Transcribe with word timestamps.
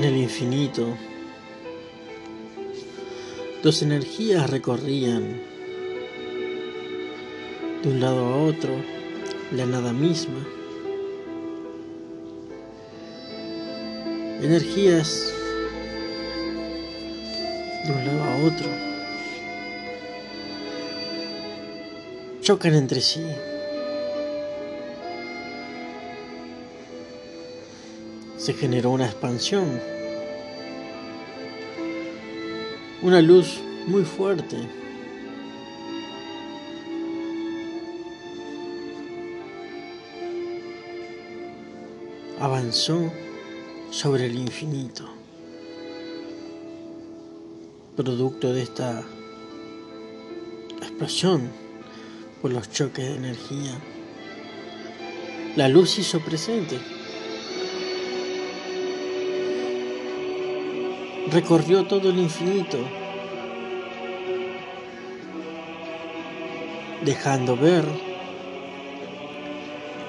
En 0.00 0.06
el 0.06 0.16
infinito, 0.16 0.96
dos 3.62 3.82
energías 3.82 4.48
recorrían 4.48 5.42
de 7.82 7.88
un 7.90 8.00
lado 8.00 8.24
a 8.24 8.36
otro 8.44 8.70
la 9.52 9.66
nada 9.66 9.92
misma. 9.92 10.38
Energías 14.40 15.34
de 17.84 17.92
un 17.92 18.06
lado 18.06 18.24
a 18.24 18.36
otro 18.46 18.68
chocan 22.40 22.74
entre 22.74 23.02
sí. 23.02 23.22
se 28.40 28.54
generó 28.54 28.90
una 28.90 29.04
expansión, 29.04 29.78
una 33.02 33.22
luz 33.22 33.58
muy 33.86 34.04
fuerte. 34.04 34.56
Avanzó 42.38 43.10
sobre 43.90 44.26
el 44.26 44.36
infinito, 44.36 45.08
producto 47.96 48.52
de 48.52 48.62
esta 48.62 49.02
explosión 50.78 51.50
por 52.40 52.52
los 52.52 52.70
choques 52.70 53.04
de 53.06 53.16
energía. 53.16 53.72
La 55.56 55.68
luz 55.68 55.98
hizo 55.98 56.20
presente. 56.20 56.99
Recorrió 61.30 61.84
todo 61.84 62.10
el 62.10 62.18
infinito, 62.18 62.78
dejando 67.04 67.56
ver 67.56 67.84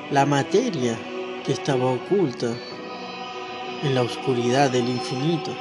la 0.09 0.25
materia 0.25 0.97
que 1.45 1.53
estaba 1.53 1.91
oculta 1.91 2.51
en 3.83 3.95
la 3.95 4.01
oscuridad 4.01 4.71
del 4.71 4.89
infinito. 4.89 5.51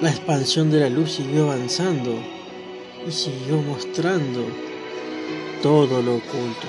La 0.00 0.10
expansión 0.10 0.70
de 0.70 0.80
la 0.80 0.88
luz 0.88 1.12
siguió 1.12 1.50
avanzando 1.50 2.14
y 3.06 3.10
siguió 3.10 3.56
mostrando 3.62 4.44
todo 5.62 6.02
lo 6.02 6.16
oculto. 6.16 6.68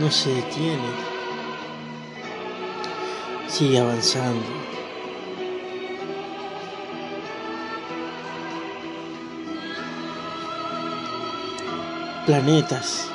No 0.00 0.10
se 0.10 0.34
detiene, 0.34 0.88
sigue 3.46 3.78
avanzando. 3.78 4.44
Planetas, 12.26 13.08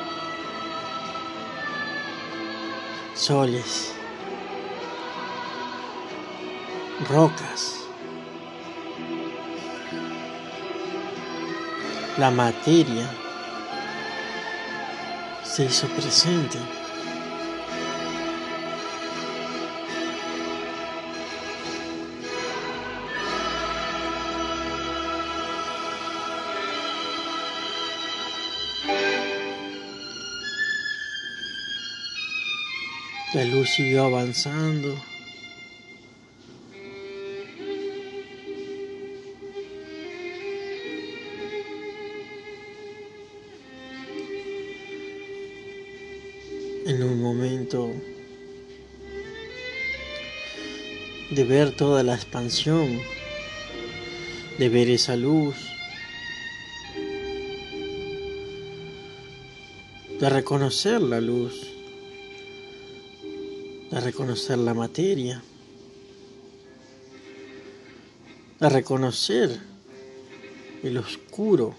soles, 3.16 3.94
rocas, 7.10 7.86
la 12.18 12.30
materia 12.30 13.10
hizo 15.64 15.88
presente. 15.88 16.58
La 33.34 33.46
luz 33.46 33.70
siguió 33.70 34.06
avanzando. 34.06 35.09
De 51.30 51.44
ver 51.44 51.72
toda 51.72 52.02
la 52.02 52.16
expansión, 52.16 53.00
de 54.58 54.70
ver 54.70 54.90
esa 54.90 55.16
luz, 55.16 55.56
de 60.20 60.30
reconocer 60.30 61.00
la 61.02 61.22
luz, 61.22 61.54
de 63.92 64.00
reconocer 64.00 64.58
la 64.58 64.74
materia, 64.74 65.44
de 68.60 68.70
reconocer 68.70 69.60
el 70.82 70.98
oscuro 70.98 71.76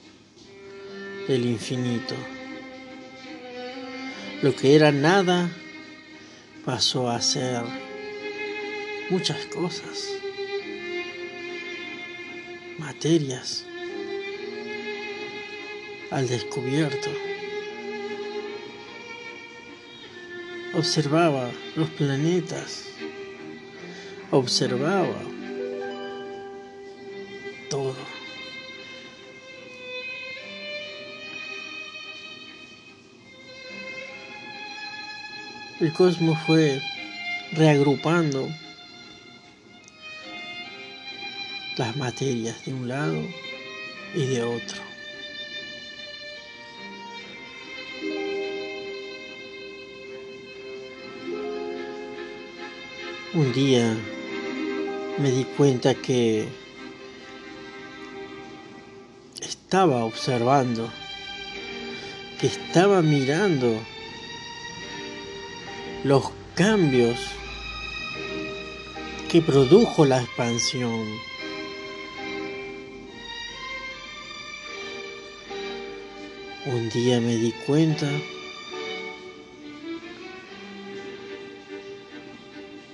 del 1.26 1.46
infinito. 1.46 2.14
Lo 4.42 4.54
que 4.54 4.76
era 4.76 4.92
nada 4.92 5.50
pasó 6.64 7.08
a 7.08 7.20
ser 7.20 7.62
muchas 9.08 9.46
cosas, 9.46 10.08
materias. 12.78 13.66
Al 16.10 16.26
descubierto. 16.26 17.08
Observaba 20.74 21.50
los 21.76 21.88
planetas, 21.90 22.86
observaba 24.32 25.22
el 35.80 35.94
cosmos 35.94 36.38
fue 36.46 36.78
reagrupando 37.52 38.48
las 41.78 41.96
materias 41.96 42.66
de 42.66 42.74
un 42.74 42.86
lado 42.86 43.22
y 44.14 44.26
de 44.26 44.42
otro. 44.42 44.82
Un 53.32 53.52
día 53.54 53.96
me 55.18 55.30
di 55.30 55.44
cuenta 55.44 55.94
que 55.94 56.46
estaba 59.40 60.04
observando, 60.04 60.90
que 62.38 62.48
estaba 62.48 63.00
mirando 63.00 63.80
los 66.04 66.30
cambios 66.54 67.18
que 69.30 69.42
produjo 69.42 70.04
la 70.06 70.22
expansión. 70.22 71.04
Un 76.66 76.88
día 76.90 77.20
me 77.20 77.36
di 77.36 77.52
cuenta 77.66 78.08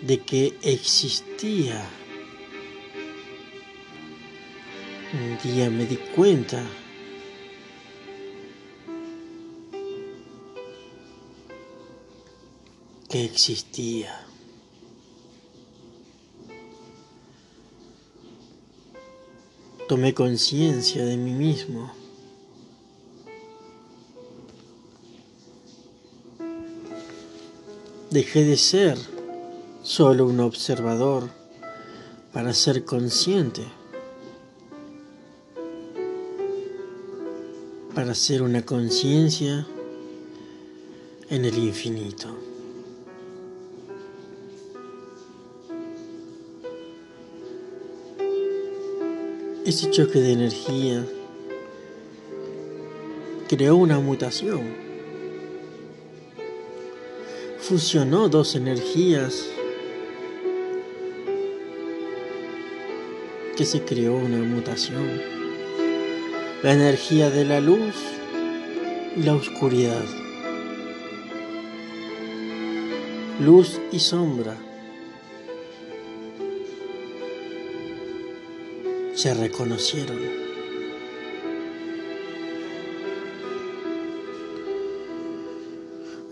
de 0.02 0.18
que 0.18 0.54
existía. 0.62 1.84
Un 5.12 5.38
día 5.42 5.70
me 5.70 5.86
di 5.86 5.96
cuenta 5.96 6.62
existía. 13.24 14.26
Tomé 19.88 20.14
conciencia 20.14 21.04
de 21.04 21.16
mí 21.16 21.32
mismo. 21.32 21.92
Dejé 28.10 28.44
de 28.44 28.56
ser 28.56 28.98
solo 29.82 30.26
un 30.26 30.40
observador 30.40 31.30
para 32.32 32.52
ser 32.52 32.84
consciente. 32.84 33.62
para 37.96 38.14
ser 38.14 38.42
una 38.42 38.60
conciencia 38.60 39.66
en 41.30 41.46
el 41.46 41.56
infinito. 41.56 42.55
Ese 49.66 49.90
choque 49.90 50.20
de 50.20 50.30
energía 50.30 51.04
creó 53.48 53.74
una 53.74 53.98
mutación. 53.98 54.62
Fusionó 57.58 58.28
dos 58.28 58.54
energías 58.54 59.44
que 63.56 63.64
se 63.64 63.82
creó 63.82 64.14
una 64.14 64.38
mutación. 64.38 65.20
La 66.62 66.72
energía 66.72 67.30
de 67.30 67.44
la 67.44 67.60
luz 67.60 67.96
y 69.16 69.24
la 69.24 69.34
oscuridad. 69.34 70.04
Luz 73.40 73.80
y 73.90 73.98
sombra. 73.98 74.56
Se 79.16 79.32
reconocieron. 79.32 80.18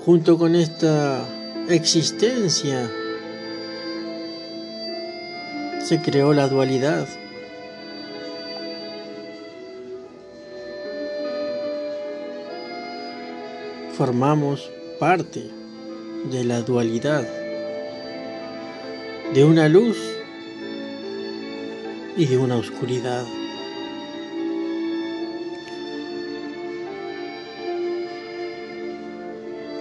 Junto 0.04 0.36
con 0.36 0.54
esta 0.54 1.26
existencia 1.70 2.90
se 5.82 6.02
creó 6.02 6.34
la 6.34 6.46
dualidad. 6.46 7.08
Formamos 13.96 14.70
parte 15.00 15.48
de 16.30 16.44
la 16.44 16.60
dualidad, 16.60 17.26
de 19.32 19.42
una 19.42 19.70
luz 19.70 20.13
y 22.16 22.26
de 22.26 22.38
una 22.38 22.56
oscuridad. 22.56 23.24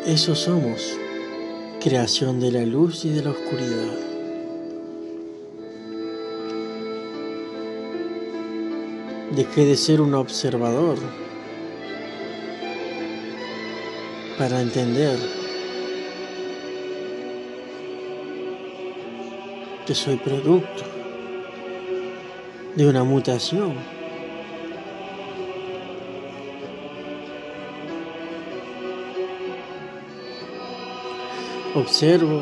Eso 0.06 0.35
somos, 0.35 0.97
creación 1.80 2.39
de 2.39 2.51
la 2.51 2.65
luz 2.65 3.06
y 3.06 3.09
de 3.09 3.24
la 3.24 3.31
oscuridad. 3.31 4.00
Dejé 9.35 9.65
de 9.65 9.77
ser 9.77 10.01
un 10.01 10.13
observador 10.13 10.97
para 14.38 14.62
entender 14.62 15.18
que 19.85 19.95
soy 19.95 20.18
producto 20.18 21.02
de 22.75 22.87
una 22.87 23.03
mutación. 23.03 23.73
Observo 31.75 32.41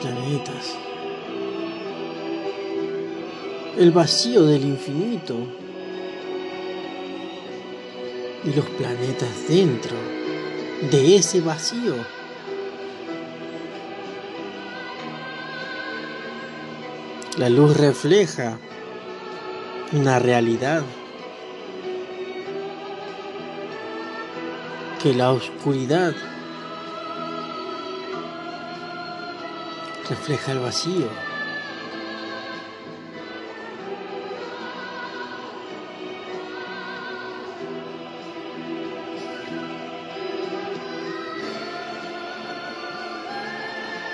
planetas 0.00 0.76
el 3.78 3.90
vacío 3.90 4.44
del 4.46 4.64
infinito 4.64 5.34
y 8.44 8.52
los 8.54 8.64
planetas 8.70 9.48
dentro 9.48 9.96
de 10.90 11.16
ese 11.16 11.40
vacío. 11.40 12.15
La 17.38 17.50
luz 17.50 17.76
refleja 17.76 18.56
una 19.92 20.18
realidad 20.18 20.82
que 25.02 25.12
la 25.12 25.32
oscuridad 25.32 26.14
refleja 30.08 30.52
el 30.52 30.60
vacío. 30.60 31.08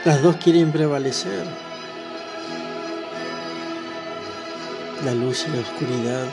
Las 0.04 0.20
dos 0.22 0.34
quieren 0.38 0.72
prevalecer. 0.72 1.71
La 5.04 5.14
luz 5.14 5.46
y 5.48 5.50
la 5.50 5.60
oscuridad 5.60 6.28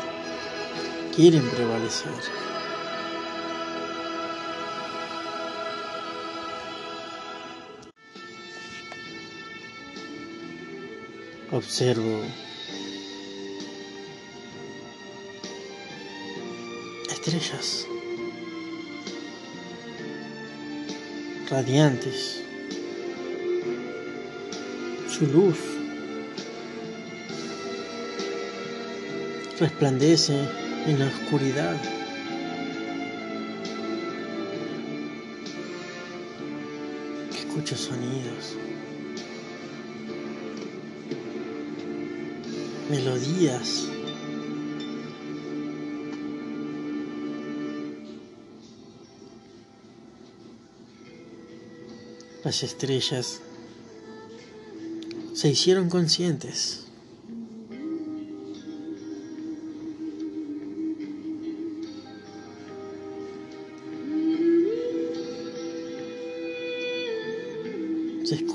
quieren 1.15 1.41
prevalecer. 1.49 2.11
Observo 11.51 12.21
estrellas 17.09 17.87
radiantes 21.49 22.43
su 25.09 25.25
luz 25.25 25.78
resplandece 29.59 30.39
en 30.87 30.99
la 30.99 31.07
oscuridad. 31.07 31.75
Escucho 37.33 37.75
sonidos, 37.75 38.55
melodías. 42.89 43.87
Las 52.45 52.63
estrellas 52.63 53.41
se 55.33 55.49
hicieron 55.49 55.89
conscientes. 55.89 56.88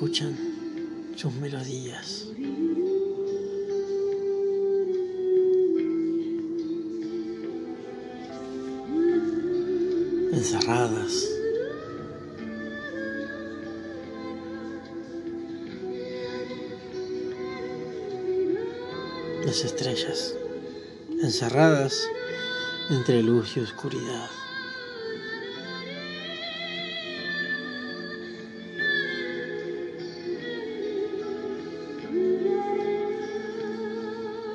Escuchan 0.05 0.37
sus 1.17 1.33
melodías. 1.37 2.27
encerradas 10.33 11.27
las 19.47 19.65
estrellas, 19.65 20.35
encerradas 21.23 22.07
entre 22.91 23.23
luz 23.23 23.57
y 23.57 23.61
oscuridad. 23.61 24.29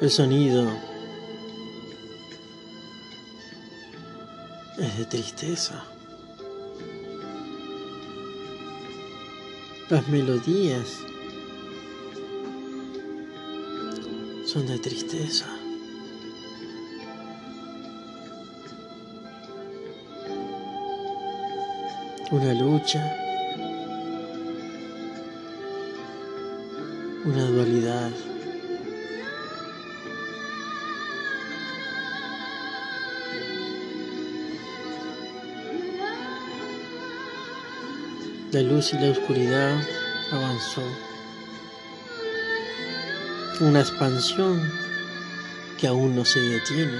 El 0.01 0.10
sonido 0.10 0.65
es 4.77 4.98
de 4.98 5.06
tristeza. 5.06 5.84
Las 9.89 10.08
melodías 10.08 11.00
son 14.46 14.68
de 14.68 14.79
tristeza. 14.79 15.48
Una 22.32 22.53
lucha, 22.53 23.03
una 27.25 27.44
dualidad. 27.50 28.12
La 38.51 38.63
luz 38.63 38.94
y 38.94 38.98
la 38.98 39.12
oscuridad 39.12 39.79
avanzó. 40.32 40.82
Una 43.62 43.82
expansión 43.82 44.60
que 45.79 45.86
aún 45.86 46.15
no 46.15 46.25
se 46.25 46.39
detiene. 46.39 46.98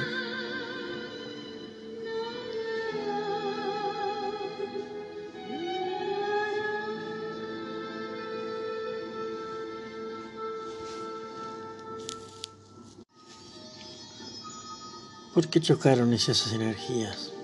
¿Por 15.34 15.48
qué 15.48 15.60
chocaron 15.60 16.14
esas 16.14 16.54
energías? 16.54 17.39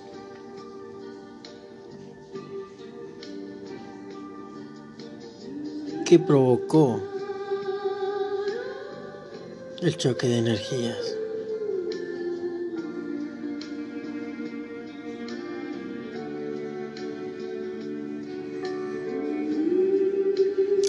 ¿Qué 6.06 6.20
provocó 6.20 7.02
el 9.82 9.98
choque 9.98 10.28
de 10.28 10.38
energías? 10.38 11.18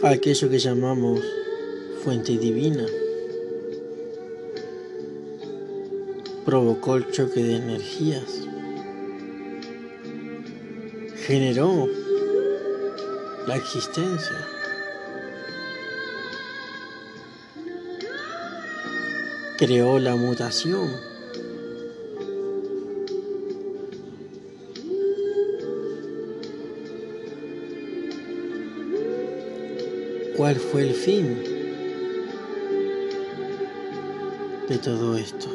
Aquello 0.02 0.50
que 0.50 0.58
llamamos 0.58 1.20
fuente 2.04 2.36
divina 2.36 2.86
provocó 6.44 6.96
el 6.96 7.10
choque 7.10 7.42
de 7.42 7.56
energías, 7.56 8.42
generó 11.26 11.88
la 13.46 13.56
existencia. 13.56 14.55
Creó 19.56 19.98
la 19.98 20.16
mutación. 20.16 20.90
¿Cuál 30.36 30.56
fue 30.56 30.82
el 30.82 30.94
fin 30.94 31.42
de 34.68 34.78
todo 34.78 35.16
esto? 35.16 35.48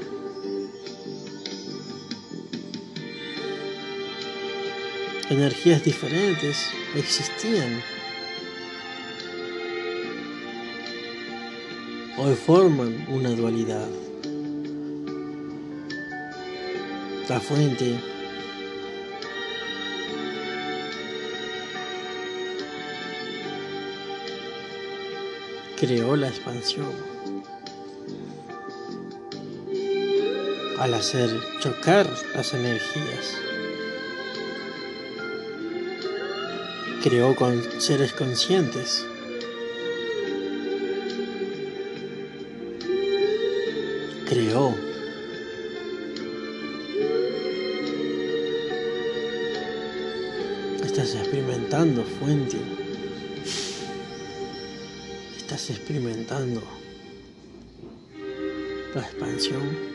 Energías 5.30 5.84
diferentes 5.84 6.58
existían. 6.96 7.82
Hoy 12.24 12.36
forman 12.36 13.08
una 13.10 13.32
dualidad. 13.32 13.88
La 17.28 17.40
fuente 17.40 18.00
creó 25.80 26.16
la 26.16 26.28
expansión 26.28 26.86
al 30.78 30.94
hacer 30.94 31.32
chocar 31.60 32.08
las 32.36 32.54
energías. 32.54 33.36
Creó 37.02 37.36
con 37.36 37.82
seres 37.82 38.14
conscientes. 38.14 39.08
Creó. 44.32 44.74
Estás 50.82 51.16
experimentando 51.16 52.02
fuente. 52.06 52.56
Estás 55.36 55.70
experimentando 55.72 56.64
la 58.96 59.02
expansión. 59.02 59.91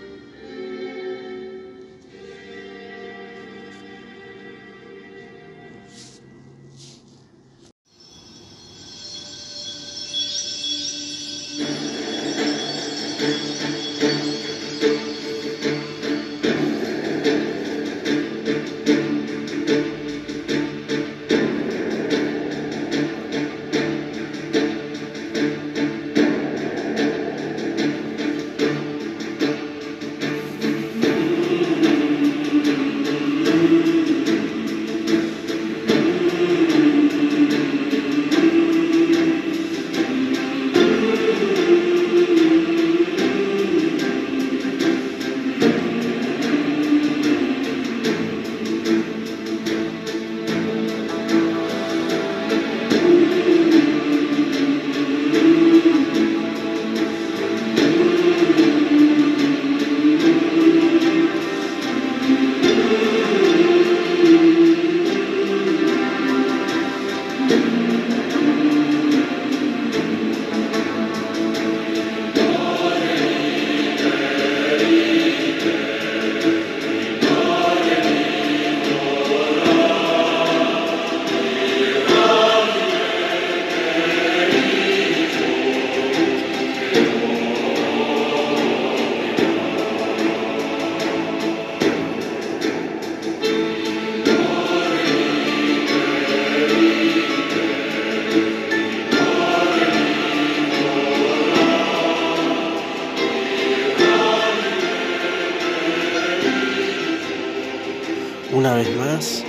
Una 108.66 108.74
vez 108.74 108.96
más 108.96 109.44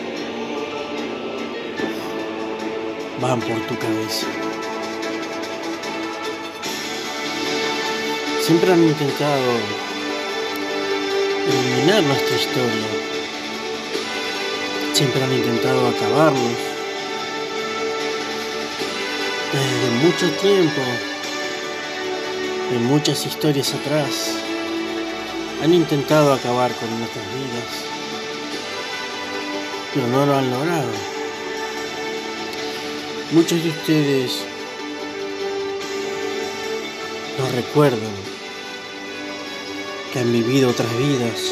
van 3.20 3.40
por 3.40 3.60
tu 3.68 3.76
cabeza. 3.80 4.28
Siempre 8.46 8.74
han 8.74 8.84
intentado 8.84 9.52
eliminar 11.50 12.04
nuestra 12.04 12.38
historia. 12.38 12.88
Siempre 14.94 15.24
han 15.24 15.34
intentado 15.34 15.88
acabarnos. 15.88 16.60
Desde 19.52 20.06
mucho 20.06 20.30
tiempo, 20.40 20.82
en 22.72 22.86
muchas 22.86 23.26
historias 23.26 23.74
atrás, 23.74 24.36
han 25.64 25.74
intentado 25.74 26.34
acabar 26.34 26.72
con 26.74 27.00
nuestras 27.00 27.26
vidas 27.34 27.87
pero 29.98 30.10
no 30.10 30.28
lo 30.28 30.36
han 30.36 30.52
logrado. 30.52 30.92
Muchos 33.32 33.64
de 33.64 33.70
ustedes 33.70 34.44
no 37.40 37.50
recuerdan 37.56 38.14
que 40.14 40.20
han 40.20 40.32
vivido 40.32 40.70
otras 40.70 40.96
vidas, 41.00 41.52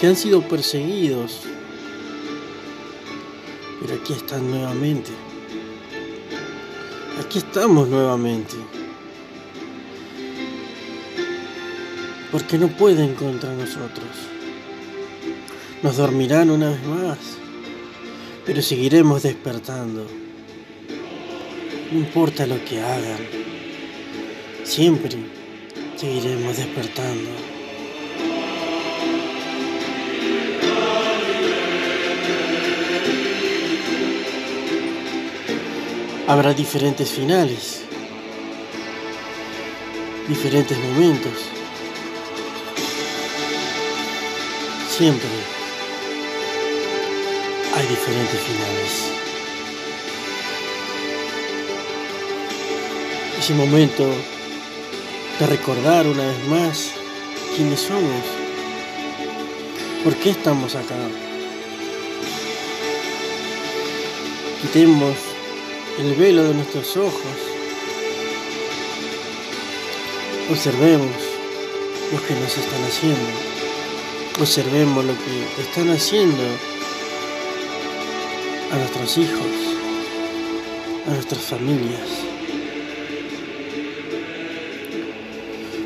que 0.00 0.08
han 0.08 0.16
sido 0.16 0.42
perseguidos 0.42 1.42
Pero 3.80 3.94
aquí 3.94 4.14
están 4.14 4.50
nuevamente. 4.50 5.12
Aquí 7.24 7.38
estamos 7.38 7.88
nuevamente. 7.88 8.56
Porque 12.32 12.58
no 12.58 12.68
pueden 12.68 13.14
contra 13.14 13.52
nosotros. 13.52 14.35
Nos 15.82 15.98
dormirán 15.98 16.50
una 16.50 16.70
vez 16.70 16.82
más, 16.86 17.18
pero 18.46 18.62
seguiremos 18.62 19.22
despertando. 19.22 20.06
No 21.92 21.98
importa 21.98 22.46
lo 22.46 22.64
que 22.64 22.80
hagan, 22.80 23.18
siempre 24.64 25.16
seguiremos 25.96 26.56
despertando. 26.56 27.30
Habrá 36.26 36.54
diferentes 36.54 37.10
finales, 37.10 37.82
diferentes 40.26 40.78
momentos. 40.78 41.34
Siempre 44.88 45.55
diferentes 47.88 48.40
finales. 48.40 49.12
Ese 53.38 53.54
momento 53.54 54.04
de 55.38 55.46
recordar 55.46 56.06
una 56.06 56.26
vez 56.26 56.44
más 56.48 56.90
quiénes 57.54 57.80
somos, 57.80 58.24
por 60.02 60.16
qué 60.16 60.30
estamos 60.30 60.74
acá. 60.74 60.96
Quitemos 64.62 65.14
el 65.98 66.14
velo 66.14 66.44
de 66.44 66.54
nuestros 66.54 66.96
ojos. 66.96 67.36
Observemos 70.50 71.12
lo 72.12 72.26
que 72.26 72.34
nos 72.34 72.56
están 72.56 72.82
haciendo. 72.84 73.30
Observemos 74.40 75.04
lo 75.04 75.12
que 75.12 75.62
están 75.62 75.90
haciendo 75.90 76.75
a 78.72 78.76
nuestros 78.76 79.18
hijos, 79.18 79.46
a 81.06 81.10
nuestras 81.10 81.42
familias. 81.42 82.08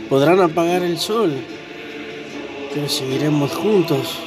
Podrán 0.09 0.41
apagar 0.41 0.83
el 0.83 0.99
sol, 0.99 1.33
pero 2.75 2.89
seguiremos 2.89 3.53
juntos, 3.53 4.19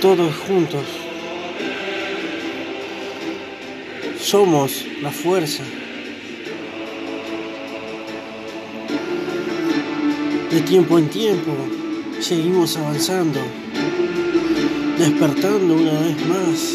todos 0.00 0.34
juntos. 0.46 0.84
Somos 4.20 4.84
la 5.00 5.10
fuerza. 5.10 5.62
De 10.50 10.60
tiempo 10.60 10.98
en 10.98 11.08
tiempo 11.08 11.52
seguimos 12.20 12.76
avanzando, 12.76 13.40
despertando 15.02 15.74
una 15.74 15.98
vez 15.98 16.26
más. 16.28 16.74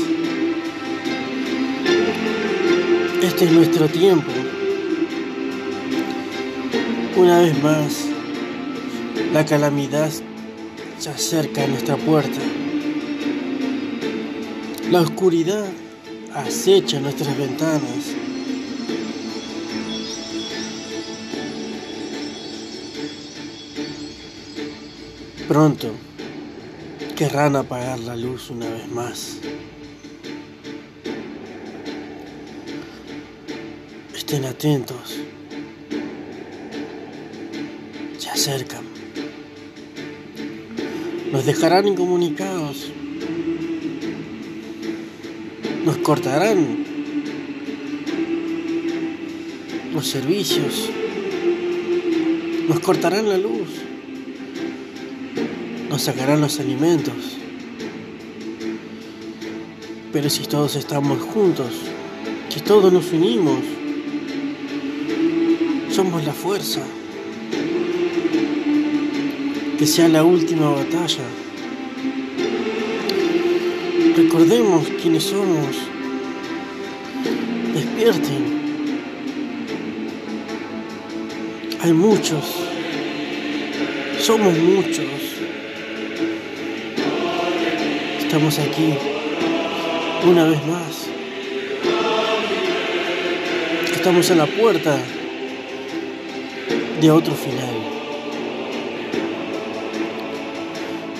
Este 3.24 3.46
es 3.46 3.52
nuestro 3.54 3.88
tiempo. 3.88 4.30
Una 7.16 7.40
vez 7.40 7.64
más, 7.64 8.06
la 9.32 9.46
calamidad 9.46 10.12
se 10.98 11.10
acerca 11.10 11.64
a 11.64 11.68
nuestra 11.68 11.96
puerta. 11.96 12.42
La 14.92 15.02
oscuridad 15.02 15.66
acecha 16.34 17.00
nuestras 17.00 17.38
ventanas. 17.38 18.14
Pronto 25.48 26.07
querrán 27.18 27.58
apagar 27.58 28.00
la 28.00 28.16
luz 28.16 28.50
una 28.50 28.70
vez 28.70 28.88
más. 28.90 29.40
Estén 34.16 34.46
atentos. 34.46 35.18
Se 38.18 38.30
acercan. 38.30 38.86
Nos 41.32 41.46
dejarán 41.46 41.88
incomunicados 41.88 42.92
nos 45.88 45.98
cortarán 46.00 46.84
los 49.94 50.06
servicios, 50.06 50.90
nos 52.68 52.82
cortarán 52.82 53.30
la 53.30 53.38
luz, 53.38 53.70
nos 55.90 56.02
sacarán 56.02 56.42
los 56.42 56.60
alimentos. 56.60 57.38
Pero 60.12 60.30
si 60.30 60.44
todos 60.44 60.76
estamos 60.76 61.22
juntos, 61.22 61.74
si 62.50 62.60
todos 62.62 62.92
nos 62.92 63.12
unimos, 63.12 63.60
somos 65.92 66.24
la 66.26 66.34
fuerza. 66.34 66.82
Que 69.78 69.86
sea 69.86 70.08
la 70.08 70.24
última 70.24 70.72
batalla. 70.72 71.24
Recordemos 74.16 74.88
quiénes 75.02 75.24
somos. 75.24 75.78
Despierten. 77.74 78.58
Hay 81.80 81.94
muchos. 81.94 82.44
Somos 84.20 84.58
muchos. 84.58 85.27
Estamos 88.38 88.60
aquí 88.60 88.94
una 90.30 90.44
vez 90.44 90.64
más. 90.68 91.08
Estamos 93.96 94.30
en 94.30 94.38
la 94.38 94.46
puerta 94.46 94.96
de 97.02 97.10
otro 97.10 97.34
final. 97.34 97.74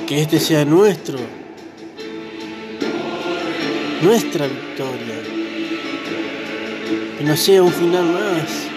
Que 0.06 0.22
este 0.22 0.40
sea 0.40 0.64
nuestro 0.64 1.18
nuestra 4.04 4.46
victoria. 4.46 5.16
Que 7.18 7.24
no 7.24 7.36
sea 7.36 7.64
un 7.64 7.74
final 7.74 8.06
más. 8.06 8.68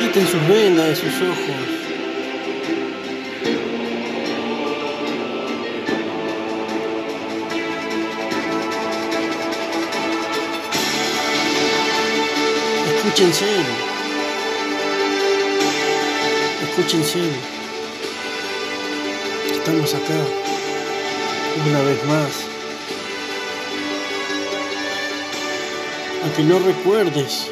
Quiten 0.00 0.26
sus 0.26 0.48
vendas 0.48 0.88
de 0.88 0.96
sus 0.96 1.14
ojos. 1.22 1.71
Escúchense. 13.22 13.46
Escúchense. 16.64 17.20
Estamos 19.52 19.94
acá 19.94 20.18
una 21.68 21.82
vez 21.82 22.04
más. 22.06 22.32
Aunque 26.24 26.42
no 26.42 26.58
recuerdes 26.58 27.46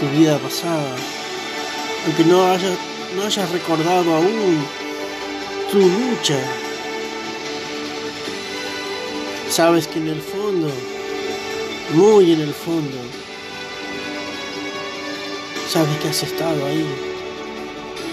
tu 0.00 0.08
vida 0.18 0.38
pasada, 0.38 0.96
aunque 2.06 2.24
no 2.24 2.50
hayas, 2.50 2.78
no 3.16 3.24
hayas 3.26 3.50
recordado 3.50 4.14
aún 4.14 4.64
tu 5.70 5.78
lucha, 5.78 6.38
sabes 9.50 9.86
que 9.86 9.98
en 9.98 10.08
el 10.08 10.22
fondo, 10.22 10.70
muy 11.92 12.32
en 12.32 12.40
el 12.40 12.54
fondo, 12.54 12.96
sabes 15.70 15.96
que 15.98 16.08
has 16.08 16.20
estado 16.24 16.66
ahí, 16.66 16.84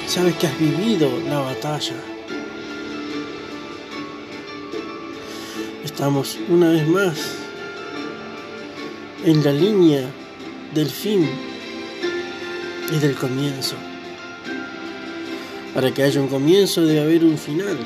sabes 0.06 0.36
que 0.36 0.46
has 0.46 0.60
vivido 0.60 1.10
la 1.28 1.40
batalla. 1.40 1.96
Estamos 5.84 6.38
una 6.50 6.70
vez 6.70 6.88
más 6.88 7.18
en 9.26 9.44
la 9.44 9.52
línea 9.52 10.08
del 10.76 10.88
fin 10.88 11.28
y 12.96 13.00
del 13.00 13.16
comienzo. 13.16 13.76
Para 15.74 15.92
que 15.92 16.04
haya 16.04 16.22
un 16.22 16.28
comienzo 16.28 16.86
debe 16.86 17.02
haber 17.02 17.24
un 17.24 17.40
final. 17.40 17.80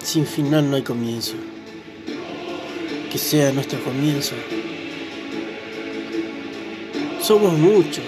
Sin 0.00 0.26
final 0.26 0.70
no 0.70 0.76
hay 0.76 0.82
comienzo. 0.82 1.34
Que 3.10 3.18
sea 3.18 3.50
nuestro 3.50 3.82
comienzo 3.82 4.36
somos 7.30 7.52
muchos. 7.52 8.02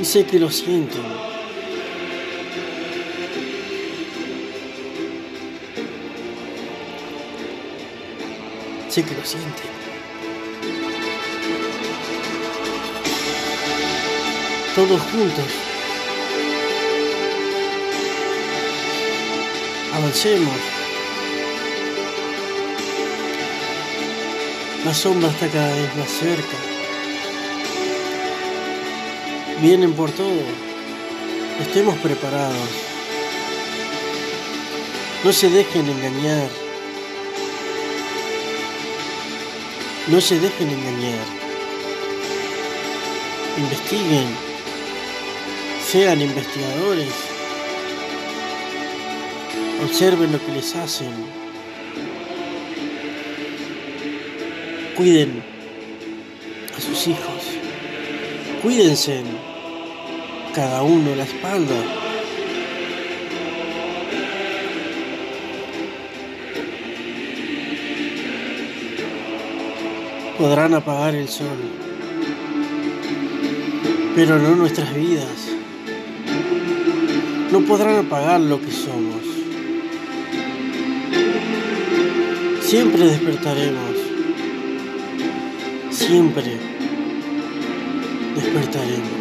Y 0.00 0.04
sé 0.06 0.24
que 0.24 0.38
lo 0.38 0.50
sienten. 0.50 1.02
Sé 8.88 9.02
que 9.02 9.14
lo 9.14 9.22
sienten. 9.22 9.70
Todos 14.74 15.02
juntos. 15.12 15.44
Avancemos. 19.92 20.79
La 24.84 24.94
sombra 24.94 25.28
está 25.28 25.46
cada 25.48 25.74
vez 25.74 25.94
más 25.96 26.08
cerca. 26.08 26.56
Vienen 29.60 29.92
por 29.92 30.10
todo. 30.10 30.40
Estemos 31.60 31.98
preparados. 31.98 32.56
No 35.22 35.32
se 35.34 35.50
dejen 35.50 35.86
engañar. 35.86 36.48
No 40.06 40.18
se 40.18 40.40
dejen 40.40 40.70
engañar. 40.70 41.26
Investiguen. 43.58 44.28
Sean 45.86 46.22
investigadores. 46.22 47.12
Observen 49.84 50.32
lo 50.32 50.44
que 50.44 50.52
les 50.52 50.74
hacen. 50.74 51.39
Cuiden 55.00 55.42
a 56.76 56.78
sus 56.78 57.06
hijos. 57.08 57.42
Cuídense 58.62 59.22
cada 60.54 60.82
uno 60.82 61.14
la 61.16 61.24
espalda. 61.24 61.74
Podrán 70.36 70.74
apagar 70.74 71.14
el 71.14 71.28
sol, 71.30 71.56
pero 74.14 74.38
no 74.38 74.54
nuestras 74.54 74.94
vidas. 74.94 75.48
No 77.50 77.62
podrán 77.62 78.04
apagar 78.04 78.38
lo 78.42 78.60
que 78.60 78.70
somos. 78.70 79.22
Siempre 82.60 83.04
despertaremos. 83.06 83.89
Siempre 86.10 86.58
despertaremos. 88.34 89.19